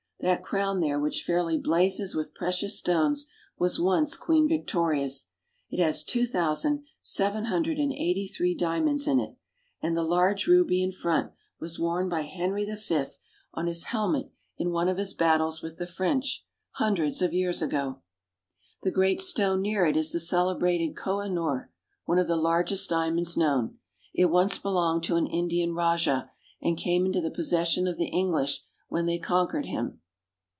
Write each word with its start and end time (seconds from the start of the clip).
That 0.23 0.43
crown 0.43 0.81
there 0.81 0.99
which 0.99 1.23
fairly 1.23 1.57
blazes 1.57 2.13
with 2.13 2.35
precious 2.35 2.77
stones 2.77 3.25
was 3.57 3.79
once 3.79 4.15
Queen 4.15 4.47
Victoria's. 4.47 5.25
It 5.71 5.81
has 5.81 6.03
two 6.03 6.27
thousand, 6.27 6.83
seven 6.99 7.45
hundred 7.45 7.79
and 7.79 7.91
eighty 7.91 8.27
three 8.27 8.53
diamonds 8.53 9.07
in 9.07 9.19
it, 9.19 9.35
and 9.81 9.97
the 9.97 10.03
large 10.03 10.45
ruby 10.45 10.83
in 10.83 10.91
front 10.91 11.31
was 11.59 11.79
worn 11.79 12.07
by 12.07 12.21
Henry 12.21 12.65
V 12.65 12.71
on 13.55 13.65
his 13.65 13.81
74 13.81 13.81
ENGLAND. 13.81 13.85
helmet 13.87 14.31
in 14.59 14.69
one 14.69 14.87
of 14.89 14.97
his 14.97 15.15
battles 15.15 15.63
with 15.63 15.77
the 15.79 15.87
French, 15.87 16.45
hundreds 16.73 17.23
of 17.23 17.33
years 17.33 17.59
ago. 17.63 18.03
The 18.83 18.91
great 18.91 19.21
stone 19.21 19.59
near 19.61 19.87
it 19.87 19.97
is 19.97 20.11
the 20.11 20.19
celebrated 20.19 20.95
Koh 20.95 21.21
i 21.21 21.29
noor, 21.29 21.71
one 22.05 22.19
of 22.19 22.27
the 22.27 22.37
largest 22.37 22.91
diamonds 22.91 23.35
known. 23.35 23.79
It 24.13 24.25
once 24.25 24.59
belonged 24.59 25.03
to 25.05 25.15
an 25.15 25.25
Indian 25.25 25.73
rajah, 25.73 26.29
and 26.61 26.77
came 26.77 27.07
into 27.07 27.21
the 27.21 27.31
possession 27.31 27.87
of 27.87 27.97
the 27.97 28.09
English 28.09 28.63
when 28.87 29.07
they 29.07 29.17
conquered 29.17 29.65
him. 29.65 29.97